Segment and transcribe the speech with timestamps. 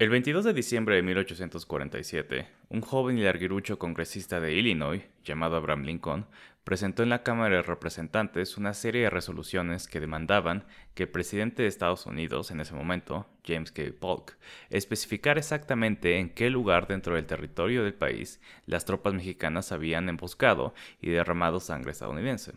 [0.00, 5.84] El 22 de diciembre de 1847, un joven y larguirucho congresista de Illinois, llamado Abraham
[5.84, 6.26] Lincoln,
[6.64, 11.62] presentó en la Cámara de Representantes una serie de resoluciones que demandaban que el presidente
[11.62, 13.84] de Estados Unidos en ese momento, James K.
[14.00, 14.36] Polk,
[14.68, 20.74] especificara exactamente en qué lugar dentro del territorio del país las tropas mexicanas habían emboscado
[21.00, 22.54] y derramado sangre estadounidense.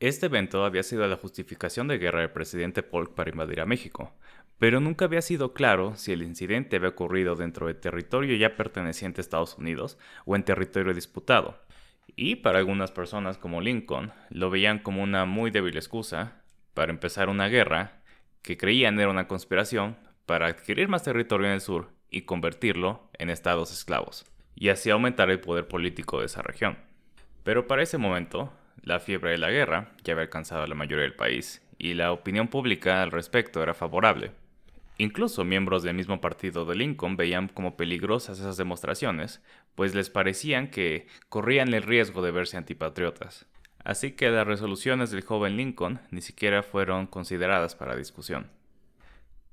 [0.00, 4.14] Este evento había sido la justificación de guerra del presidente Polk para invadir a México,
[4.60, 9.20] pero nunca había sido claro si el incidente había ocurrido dentro del territorio ya perteneciente
[9.20, 11.58] a Estados Unidos o en territorio disputado.
[12.14, 16.42] Y para algunas personas como Lincoln lo veían como una muy débil excusa
[16.74, 18.02] para empezar una guerra
[18.42, 19.96] que creían era una conspiración
[20.26, 25.30] para adquirir más territorio en el sur y convertirlo en estados esclavos, y así aumentar
[25.30, 26.76] el poder político de esa región.
[27.44, 28.52] Pero para ese momento,
[28.82, 32.12] la fiebre de la guerra ya había alcanzado a la mayoría del país, y la
[32.12, 34.32] opinión pública al respecto era favorable.
[35.00, 39.40] Incluso miembros del mismo partido de Lincoln veían como peligrosas esas demostraciones,
[39.74, 43.46] pues les parecían que corrían el riesgo de verse antipatriotas.
[43.82, 48.50] Así que las resoluciones del joven Lincoln ni siquiera fueron consideradas para discusión.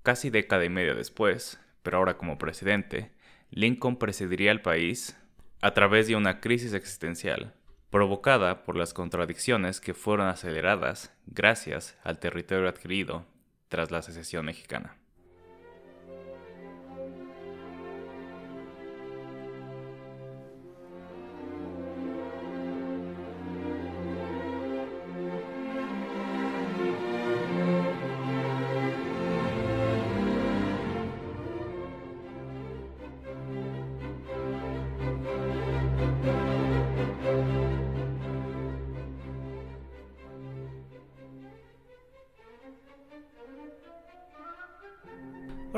[0.03, 3.14] Casi década y media después, pero ahora como presidente,
[3.49, 5.17] Lincoln presidiría al país
[5.61, 7.53] a través de una crisis existencial,
[7.89, 13.25] provocada por las contradicciones que fueron aceleradas gracias al territorio adquirido
[13.69, 14.97] tras la secesión mexicana.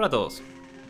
[0.09, 0.41] A todos,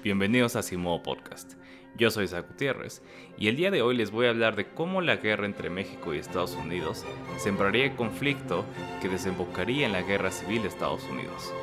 [0.02, 1.56] bienvenidos a Simo Podcast.
[1.98, 3.02] Yo soy Isaac Gutiérrez
[3.38, 6.14] y el día de hoy les voy a hablar de cómo la guerra entre México
[6.14, 7.04] y Estados Unidos
[7.38, 8.64] sembraría el conflicto
[9.02, 11.54] que desembocaría en la guerra civil de Estados Unidos.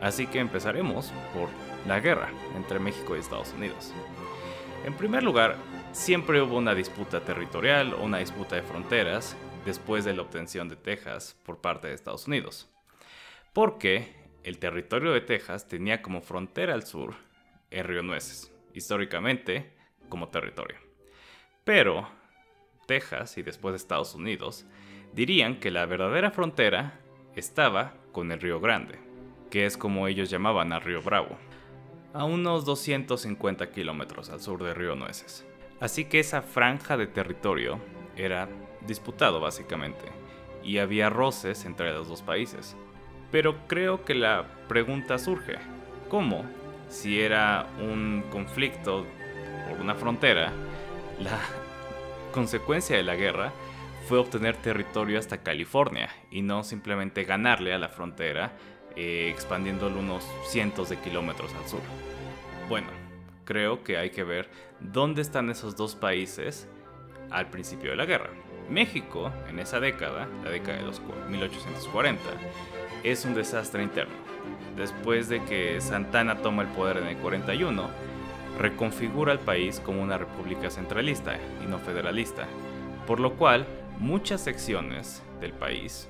[0.00, 1.50] Así que empezaremos por
[1.86, 3.92] la guerra entre México y Estados Unidos.
[4.86, 5.56] En primer lugar,
[5.92, 9.36] siempre hubo una disputa territorial o una disputa de fronteras
[9.66, 12.70] después de la obtención de Texas por parte de Estados Unidos.
[13.52, 17.14] Porque el territorio de Texas tenía como frontera al sur
[17.70, 19.72] el río Nueces, históricamente
[20.08, 20.78] como territorio.
[21.64, 22.08] Pero
[22.86, 24.64] Texas y después Estados Unidos
[25.12, 26.98] dirían que la verdadera frontera
[27.36, 28.98] estaba con el río Grande,
[29.50, 31.36] que es como ellos llamaban al río Bravo,
[32.14, 35.46] a unos 250 kilómetros al sur del río Nueces.
[35.80, 37.78] Así que esa franja de territorio
[38.16, 38.48] era
[38.86, 40.04] disputado básicamente,
[40.64, 42.76] y había roces entre los dos países.
[43.30, 45.56] Pero creo que la pregunta surge,
[46.08, 46.44] ¿cómo?
[46.88, 49.04] Si era un conflicto
[49.68, 50.52] por una frontera,
[51.20, 51.38] la
[52.32, 53.52] consecuencia de la guerra
[54.08, 58.52] fue obtener territorio hasta California y no simplemente ganarle a la frontera
[58.96, 61.82] eh, expandiéndolo unos cientos de kilómetros al sur.
[62.68, 62.88] Bueno,
[63.44, 64.48] creo que hay que ver
[64.80, 66.66] dónde están esos dos países
[67.30, 68.30] al principio de la guerra.
[68.68, 72.22] México, en esa década, la década de los 1840,
[73.04, 74.14] es un desastre interno.
[74.76, 77.88] Después de que Santana toma el poder en el 41,
[78.58, 82.46] reconfigura el país como una república centralista y no federalista,
[83.06, 83.66] por lo cual
[83.98, 86.08] muchas secciones del país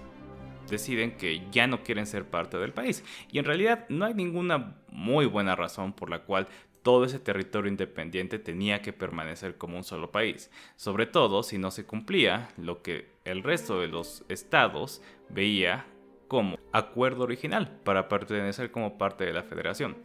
[0.69, 3.05] deciden que ya no quieren ser parte del país.
[3.31, 6.49] Y en realidad no hay ninguna muy buena razón por la cual
[6.83, 11.71] todo ese territorio independiente tenía que permanecer como un solo país, sobre todo si no
[11.71, 15.87] se cumplía lo que el resto de los estados veía
[16.29, 19.97] como acuerdo original para pertenecer como parte de la federación.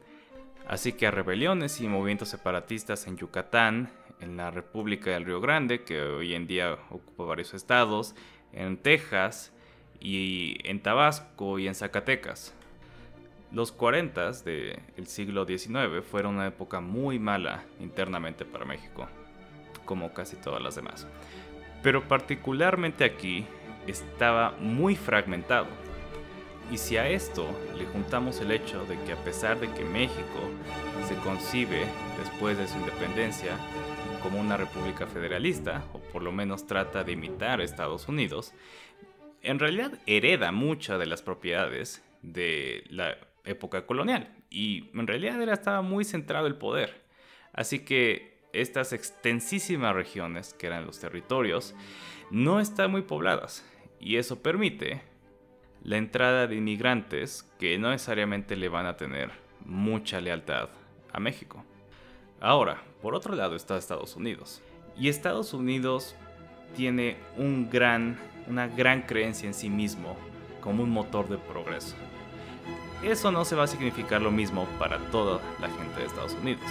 [0.68, 3.90] Así que a rebeliones y movimientos separatistas en Yucatán,
[4.22, 8.16] en la República del Río Grande, que hoy en día ocupa varios estados,
[8.54, 9.52] en Texas
[10.00, 12.56] y en Tabasco y en Zacatecas.
[13.52, 19.08] Los 40 del siglo XIX fueron una época muy mala internamente para México,
[19.86, 21.08] como casi todas las demás.
[21.84, 23.46] Pero particularmente aquí
[23.86, 25.83] estaba muy fragmentado
[26.72, 30.40] y si a esto le juntamos el hecho de que a pesar de que México
[31.08, 31.86] se concibe
[32.20, 33.58] después de su independencia
[34.22, 38.54] como una república federalista, o por lo menos trata de imitar a Estados Unidos,
[39.42, 45.54] en realidad hereda muchas de las propiedades de la época colonial y en realidad era,
[45.54, 47.04] estaba muy centrado el poder.
[47.52, 51.76] Así que estas extensísimas regiones, que eran los territorios,
[52.32, 53.66] no están muy pobladas
[54.00, 55.02] y eso permite
[55.84, 59.32] la entrada de inmigrantes que no necesariamente le van a tener
[59.66, 60.70] mucha lealtad
[61.12, 61.64] a México.
[62.40, 64.62] Ahora, por otro lado está Estados Unidos.
[64.98, 66.16] Y Estados Unidos
[66.76, 70.16] tiene una gran creencia en sí mismo
[70.62, 71.96] como un motor de progreso.
[73.04, 76.64] Eso no se va a significar lo mismo para toda la gente de Estados Unidos,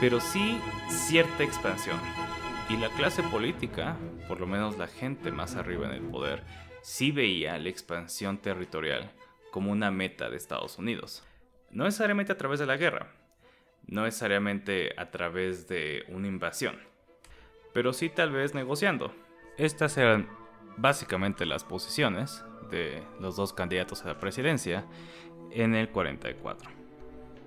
[0.00, 0.58] pero sí
[0.88, 1.98] cierta expansión.
[2.68, 3.96] Y la clase política,
[4.26, 6.42] por lo menos la gente más arriba en el poder,
[6.86, 9.10] sí veía la expansión territorial
[9.50, 11.24] como una meta de Estados Unidos.
[11.72, 13.08] No necesariamente a través de la guerra,
[13.88, 16.76] no necesariamente a través de una invasión,
[17.74, 19.12] pero sí tal vez negociando.
[19.58, 20.28] Estas eran
[20.76, 24.84] básicamente las posiciones de los dos candidatos a la presidencia
[25.50, 26.70] en el 44.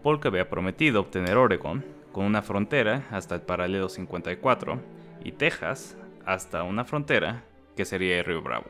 [0.04, 4.82] Polk había prometido obtener Oregon con una frontera hasta el paralelo 54
[5.24, 7.46] y Texas hasta una frontera
[7.78, 8.68] que sería el Río Bravo.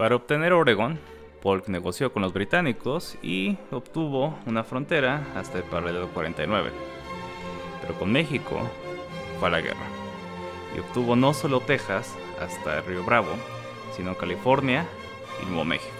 [0.00, 0.98] Para obtener Oregon,
[1.42, 6.70] Polk negoció con los británicos y obtuvo una frontera hasta el paralelo 49.
[7.82, 8.62] Pero con México
[9.38, 9.86] fue la guerra
[10.74, 13.28] y obtuvo no solo Texas hasta el Río Bravo,
[13.94, 14.86] sino California
[15.42, 15.92] y Nuevo México.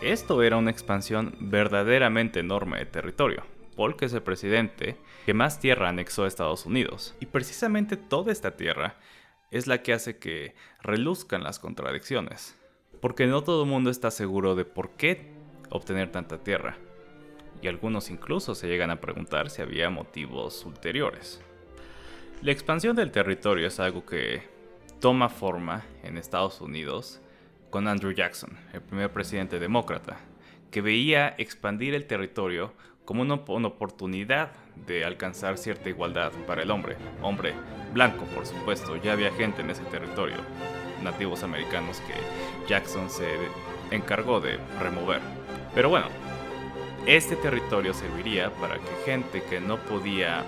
[0.00, 3.42] Esto era una expansión verdaderamente enorme de territorio.
[3.74, 7.16] Polk es el presidente que más tierra anexó a Estados Unidos.
[7.18, 8.94] Y precisamente toda esta tierra
[9.52, 12.58] es la que hace que reluzcan las contradicciones.
[13.00, 15.30] Porque no todo el mundo está seguro de por qué
[15.70, 16.78] obtener tanta tierra.
[17.60, 21.40] Y algunos incluso se llegan a preguntar si había motivos ulteriores.
[22.40, 24.42] La expansión del territorio es algo que
[25.00, 27.20] toma forma en Estados Unidos
[27.70, 30.18] con Andrew Jackson, el primer presidente demócrata,
[30.70, 32.72] que veía expandir el territorio
[33.04, 34.52] como una, oportunidad
[34.86, 36.96] de alcanzar cierta igualdad para el hombre.
[37.22, 37.54] Hombre
[37.92, 40.36] blanco, por supuesto, ya había gente en ese territorio,
[41.02, 42.14] nativos americanos que
[42.68, 43.28] Jackson se
[43.90, 45.20] encargó de remover.
[45.74, 46.06] Pero bueno,
[47.06, 50.44] este territorio serviría para que gente que no podía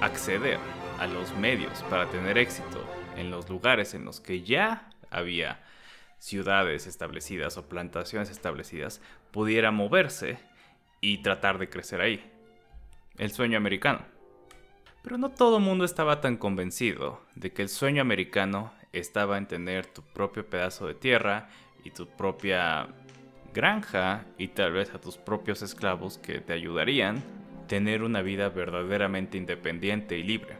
[0.00, 0.58] acceder
[0.98, 2.84] a los medios para tener éxito
[3.16, 5.60] en los lugares en los que ya había
[6.18, 9.00] ciudades establecidas o plantaciones establecidas
[9.32, 10.38] pudiera moverse
[11.02, 12.24] y tratar de crecer ahí.
[13.18, 14.00] El sueño americano.
[15.02, 19.48] Pero no todo el mundo estaba tan convencido de que el sueño americano estaba en
[19.48, 21.48] tener tu propio pedazo de tierra
[21.84, 22.86] y tu propia
[23.52, 27.22] granja y tal vez a tus propios esclavos que te ayudarían
[27.66, 30.56] tener una vida verdaderamente independiente y libre.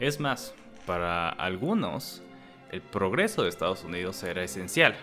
[0.00, 0.54] Es más,
[0.86, 2.22] para algunos,
[2.70, 4.94] el progreso de Estados Unidos era esencial,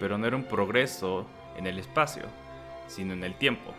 [0.00, 1.26] pero no era un progreso
[1.56, 2.22] en el espacio,
[2.86, 3.74] sino en el tiempo.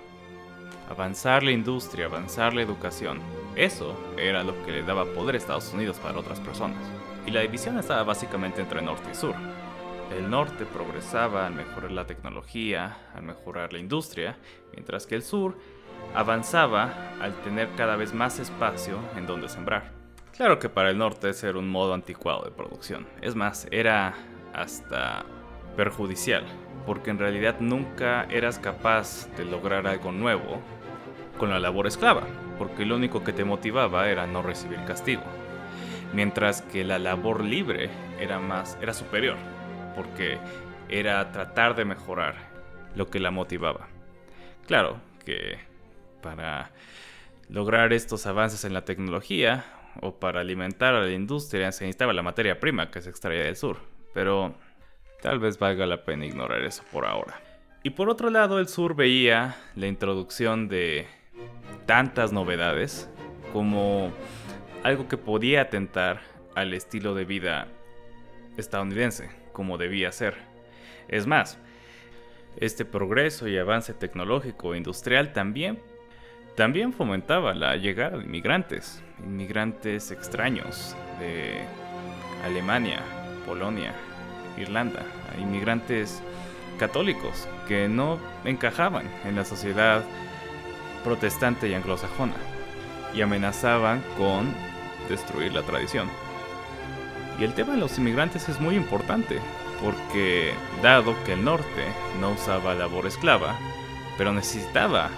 [0.89, 3.19] Avanzar la industria, avanzar la educación,
[3.55, 6.77] eso era lo que le daba poder a Estados Unidos para otras personas.
[7.25, 9.35] Y la división estaba básicamente entre norte y sur.
[10.15, 14.37] El norte progresaba al mejorar la tecnología, al mejorar la industria,
[14.73, 15.57] mientras que el sur
[16.13, 19.91] avanzaba al tener cada vez más espacio en donde sembrar.
[20.35, 23.07] Claro que para el norte ese era un modo anticuado de producción.
[23.21, 24.13] Es más, era
[24.53, 25.25] hasta
[25.75, 26.45] perjudicial,
[26.85, 30.61] porque en realidad nunca eras capaz de lograr algo nuevo
[31.37, 32.23] con la labor esclava,
[32.57, 35.23] porque lo único que te motivaba era no recibir castigo.
[36.13, 37.89] Mientras que la labor libre
[38.19, 39.37] era más era superior,
[39.95, 40.37] porque
[40.89, 42.35] era tratar de mejorar
[42.95, 43.87] lo que la motivaba.
[44.67, 45.57] Claro que
[46.21, 46.71] para
[47.49, 49.65] lograr estos avances en la tecnología,
[50.01, 53.55] o para alimentar a la industria se necesitaba la materia prima que se extraía del
[53.55, 53.77] sur,
[54.13, 54.55] pero
[55.25, 57.41] tal vez valga la pena ignorar eso por ahora.
[57.81, 61.07] Y por otro lado, el sur veía la introducción de
[61.87, 63.09] tantas novedades
[63.51, 64.11] como
[64.83, 66.21] algo que podía atentar
[66.53, 67.67] al estilo de vida
[68.55, 70.35] estadounidense, como debía ser.
[71.07, 71.57] Es más,
[72.57, 75.79] este progreso y avance tecnológico e industrial también
[76.55, 81.61] también fomentaba la llegada de inmigrantes, inmigrantes extraños de
[82.45, 83.01] Alemania,
[83.47, 83.91] Polonia,
[84.57, 85.03] Irlanda,
[85.39, 86.21] inmigrantes
[86.77, 90.03] católicos que no encajaban en la sociedad
[91.03, 92.35] protestante y anglosajona
[93.13, 94.53] y amenazaban con
[95.09, 96.09] destruir la tradición.
[97.39, 99.39] Y el tema de los inmigrantes es muy importante,
[99.83, 101.85] porque dado que el norte
[102.19, 103.57] no usaba labor esclava,
[104.17, 105.09] pero necesitaba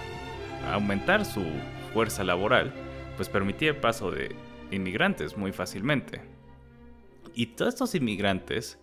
[0.72, 1.44] aumentar su
[1.92, 2.72] fuerza laboral,
[3.16, 4.34] pues permitía el paso de
[4.70, 6.20] inmigrantes muy fácilmente.
[7.34, 8.78] Y todos estos inmigrantes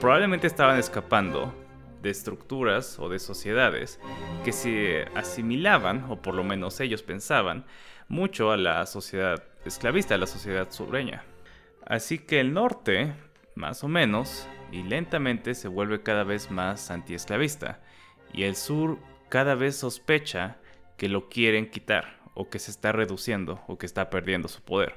[0.00, 1.54] probablemente estaban escapando
[2.02, 3.98] de estructuras o de sociedades
[4.44, 7.64] que se asimilaban, o por lo menos ellos pensaban,
[8.08, 11.24] mucho a la sociedad esclavista, a la sociedad sureña.
[11.84, 13.14] Así que el norte,
[13.54, 17.80] más o menos, y lentamente se vuelve cada vez más antiesclavista,
[18.32, 18.98] y el sur
[19.28, 20.58] cada vez sospecha
[20.96, 24.94] que lo quieren quitar o que se está reduciendo o que está perdiendo su poder.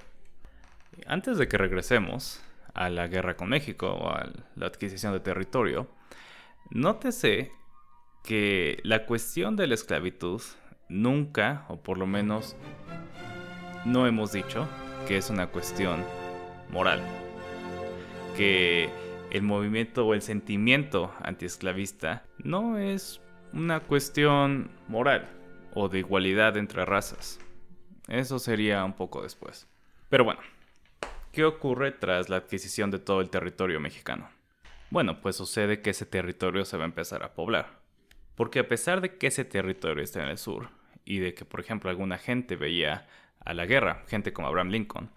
[1.08, 2.42] Antes de que regresemos
[2.80, 5.90] a la guerra con México o a la adquisición de territorio,
[6.72, 7.52] nótese
[8.24, 10.42] que la cuestión de la esclavitud
[10.88, 12.56] nunca, o por lo menos
[13.84, 14.66] no hemos dicho,
[15.08, 16.06] que es una cuestión
[16.72, 17.02] moral.
[18.38, 18.90] Que
[19.30, 23.20] el movimiento o el sentimiento antiesclavista no es
[23.52, 25.28] una cuestión moral
[25.74, 27.42] o de igualdad entre razas.
[28.08, 29.68] Eso sería un poco después.
[30.08, 30.40] Pero bueno,
[31.32, 34.30] ¿qué ocurre tras la adquisición de todo el territorio mexicano?
[34.90, 37.80] Bueno, pues sucede que ese territorio se va a empezar a poblar.
[38.36, 40.70] Porque a pesar de que ese territorio está en el sur,
[41.06, 43.08] y de que, por ejemplo, alguna gente veía
[43.44, 45.12] a la guerra, gente como Abraham Lincoln,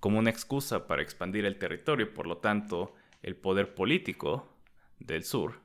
[0.00, 4.52] como una excusa para expandir el territorio, por lo tanto, el poder político
[4.98, 5.60] del sur,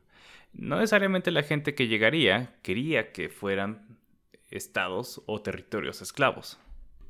[0.54, 3.98] no necesariamente la gente que llegaría quería que fueran
[4.50, 6.60] estados o territorios esclavos.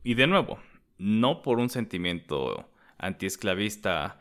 [0.04, 0.60] Y de nuevo,
[0.98, 2.70] no por un sentimiento
[3.02, 4.20] antiesclavista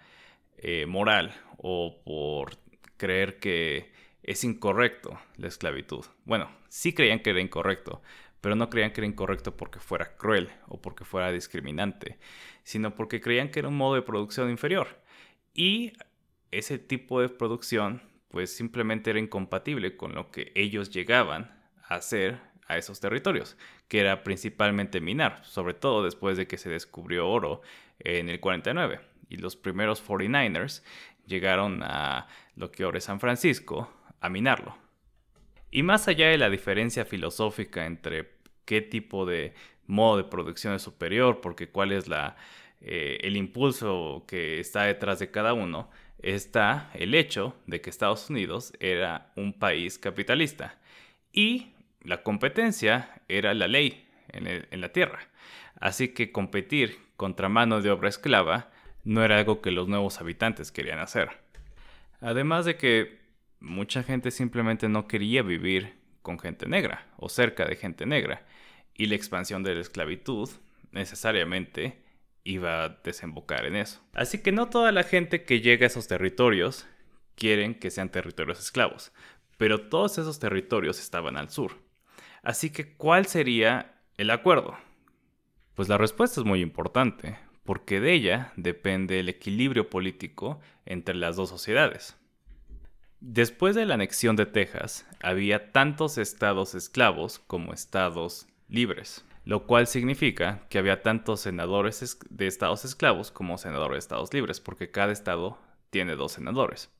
[0.56, 2.56] eh, moral o por
[2.96, 6.04] creer que es incorrecto la esclavitud.
[6.24, 8.02] Bueno, sí creían que era incorrecto,
[8.40, 12.18] pero no creían que era incorrecto porque fuera cruel o porque fuera discriminante,
[12.64, 15.00] sino porque creían que era un modo de producción inferior.
[15.54, 15.92] Y
[16.50, 21.50] ese tipo de producción pues simplemente era incompatible con lo que ellos llegaban
[21.88, 23.56] a hacer a esos territorios,
[23.88, 27.62] que era principalmente minar, sobre todo después de que se descubrió oro
[28.00, 30.82] en el 49 y los primeros 49ers
[31.26, 32.26] llegaron a
[32.56, 33.90] lo que ahora es San Francisco
[34.20, 34.76] a minarlo.
[35.70, 38.32] Y más allá de la diferencia filosófica entre
[38.64, 39.54] qué tipo de
[39.86, 42.36] modo de producción es superior, porque cuál es la,
[42.80, 48.28] eh, el impulso que está detrás de cada uno, está el hecho de que Estados
[48.28, 50.78] Unidos era un país capitalista
[51.32, 55.20] y la competencia era la ley en, en la tierra.
[55.78, 58.70] Así que competir contra mano de obra esclava
[59.04, 61.28] no era algo que los nuevos habitantes querían hacer.
[62.22, 63.20] Además de que
[63.58, 68.46] mucha gente simplemente no quería vivir con gente negra o cerca de gente negra
[68.94, 70.48] y la expansión de la esclavitud
[70.92, 72.02] necesariamente
[72.42, 74.00] iba a desembocar en eso.
[74.14, 76.86] Así que no toda la gente que llega a esos territorios
[77.34, 79.12] quieren que sean territorios esclavos,
[79.58, 81.72] pero todos esos territorios estaban al sur.
[82.42, 84.78] Así que, ¿cuál sería el acuerdo?
[85.80, 91.36] Pues la respuesta es muy importante, porque de ella depende el equilibrio político entre las
[91.36, 92.18] dos sociedades.
[93.20, 99.86] Después de la anexión de Texas, había tantos estados esclavos como estados libres, lo cual
[99.86, 105.12] significa que había tantos senadores de estados esclavos como senadores de estados libres, porque cada
[105.12, 105.56] estado
[105.88, 106.90] tiene dos senadores.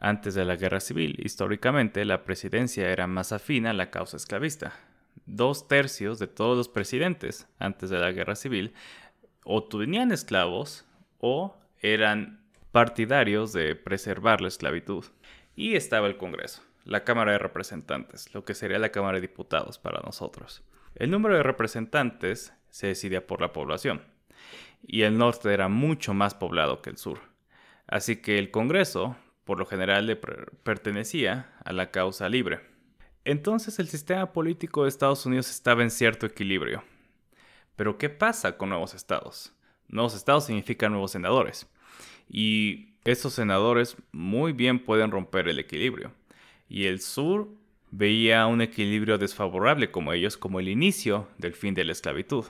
[0.00, 4.74] Antes de la guerra civil, históricamente, la presidencia era más afín a la causa esclavista.
[5.26, 8.72] Dos tercios de todos los presidentes antes de la guerra civil
[9.44, 10.86] o tenían esclavos
[11.18, 12.40] o eran
[12.72, 15.04] partidarios de preservar la esclavitud.
[15.54, 19.78] Y estaba el Congreso, la Cámara de Representantes, lo que sería la Cámara de Diputados
[19.78, 20.62] para nosotros.
[20.94, 24.02] El número de representantes se decidía por la población,
[24.82, 27.20] y el norte era mucho más poblado que el sur.
[27.86, 32.60] Así que el Congreso, por lo general, le pertenecía a la causa libre.
[33.26, 36.84] Entonces el sistema político de Estados Unidos estaba en cierto equilibrio.
[37.74, 39.52] Pero ¿qué pasa con nuevos estados?
[39.88, 41.66] Nuevos estados significan nuevos senadores.
[42.28, 46.12] Y estos senadores muy bien pueden romper el equilibrio.
[46.68, 47.48] Y el sur
[47.90, 52.44] veía un equilibrio desfavorable como ellos como el inicio del fin de la esclavitud,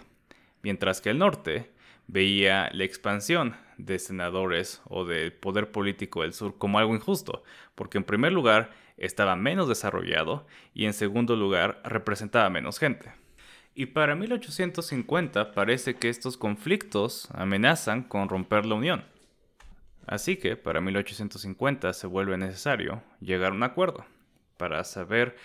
[0.61, 1.71] mientras que el norte
[2.07, 7.43] veía la expansión de senadores o del poder político del sur como algo injusto,
[7.75, 13.13] porque en primer lugar estaba menos desarrollado y en segundo lugar representaba menos gente.
[13.75, 19.05] Y para 1850 parece que estos conflictos amenazan con romper la unión.
[20.07, 24.07] Así que para 1850 se vuelve necesario llegar a un acuerdo
[24.57, 25.37] para saber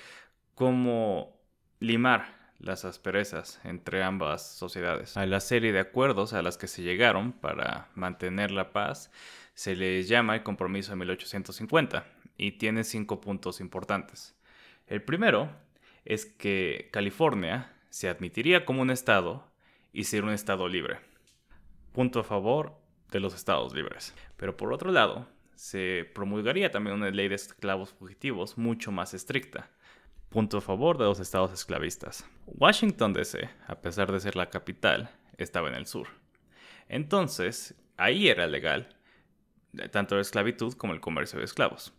[0.56, 1.36] cómo
[1.80, 5.18] limar las asperezas entre ambas sociedades.
[5.18, 9.12] A la serie de acuerdos a las que se llegaron para mantener la paz
[9.56, 12.06] se les llama el Compromiso de 1850
[12.42, 14.36] y tiene cinco puntos importantes.
[14.88, 15.52] El primero
[16.06, 19.48] es que California se admitiría como un estado
[19.94, 20.98] y ser un estado libre.
[21.92, 22.82] Punto a favor,
[23.12, 24.16] de los estados libres.
[24.38, 29.70] Pero por otro lado, se promulgaría también una ley de esclavos fugitivos mucho más estricta.
[30.30, 32.26] Punto a favor de los estados esclavistas.
[32.48, 36.08] Washington DC, a pesar de ser la capital, estaba en el sur.
[36.88, 38.96] Entonces, ahí era legal
[39.92, 41.94] tanto la esclavitud como el comercio de esclavos.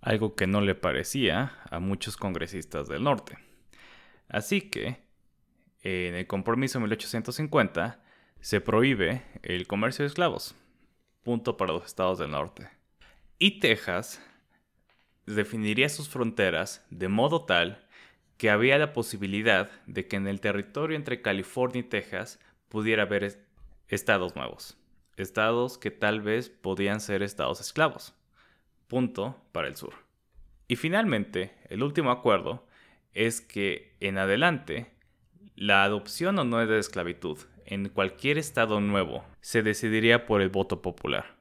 [0.00, 3.38] Algo que no le parecía a muchos congresistas del norte.
[4.28, 5.02] Así que,
[5.82, 8.02] en el compromiso de 1850,
[8.40, 10.54] se prohíbe el comercio de esclavos.
[11.22, 12.68] Punto para los estados del norte.
[13.38, 14.22] Y Texas
[15.26, 17.86] definiría sus fronteras de modo tal
[18.36, 22.40] que había la posibilidad de que en el territorio entre California y Texas
[22.70, 23.44] pudiera haber
[23.88, 24.78] estados nuevos,
[25.16, 28.14] estados que tal vez podían ser estados esclavos.
[28.90, 29.94] Punto para el sur.
[30.66, 32.66] Y finalmente, el último acuerdo
[33.12, 34.90] es que en adelante
[35.54, 40.82] la adopción o no de esclavitud en cualquier estado nuevo se decidiría por el voto
[40.82, 41.36] popular.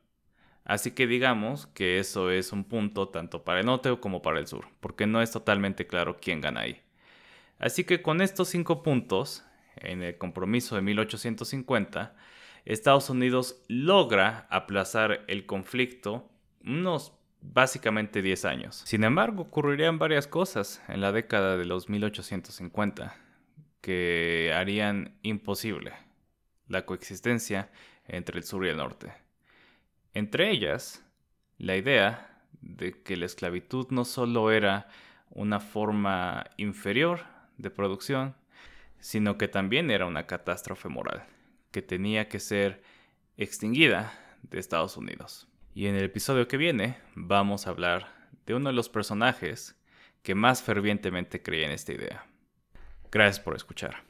[0.63, 4.45] Así que digamos que eso es un punto tanto para el norte como para el
[4.45, 6.79] sur, porque no es totalmente claro quién gana ahí.
[7.57, 9.43] Así que con estos cinco puntos,
[9.77, 12.15] en el compromiso de 1850,
[12.65, 16.29] Estados Unidos logra aplazar el conflicto
[16.63, 18.81] unos básicamente 10 años.
[18.85, 23.15] Sin embargo, ocurrirían varias cosas en la década de los 1850
[23.81, 25.93] que harían imposible
[26.67, 27.71] la coexistencia
[28.07, 29.13] entre el sur y el norte.
[30.13, 31.03] Entre ellas,
[31.57, 34.87] la idea de que la esclavitud no solo era
[35.29, 37.25] una forma inferior
[37.57, 38.35] de producción,
[38.99, 41.25] sino que también era una catástrofe moral,
[41.71, 42.81] que tenía que ser
[43.37, 45.48] extinguida de Estados Unidos.
[45.79, 48.13] Y en el episodio que viene vamos a hablar
[48.45, 49.81] de uno de los personajes
[50.23, 52.25] que más fervientemente creía en esta idea.
[53.09, 54.08] Gracias por escuchar.